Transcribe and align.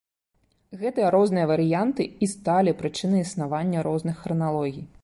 Гэтыя 0.83 1.11
розныя 1.17 1.49
варыянты 1.51 2.09
і 2.23 2.31
сталі 2.35 2.75
прычынай 2.81 3.21
існавання 3.29 3.87
розных 3.91 4.15
храналогіі. 4.27 4.87